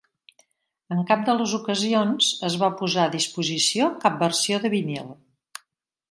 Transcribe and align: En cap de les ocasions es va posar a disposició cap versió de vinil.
En 0.93 1.01
cap 1.09 1.25
de 1.25 1.33
les 1.41 1.51
ocasions 1.57 2.29
es 2.49 2.55
va 2.63 2.69
posar 2.79 3.03
a 3.09 3.11
disposició 3.15 3.91
cap 4.05 4.17
versió 4.23 4.59
de 4.65 4.73
vinil. 4.75 5.13